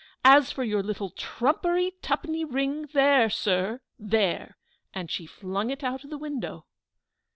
[0.25, 4.57] As for your little trumpery two penny ring, there, sir there!"
[4.95, 6.65] And she flung it out of the window.